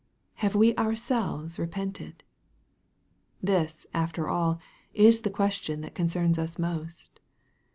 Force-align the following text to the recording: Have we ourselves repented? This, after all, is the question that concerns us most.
Have 0.37 0.55
we 0.55 0.75
ourselves 0.77 1.59
repented? 1.59 2.23
This, 3.39 3.85
after 3.93 4.27
all, 4.27 4.59
is 4.95 5.21
the 5.21 5.29
question 5.29 5.81
that 5.81 5.93
concerns 5.93 6.39
us 6.39 6.57
most. 6.57 7.19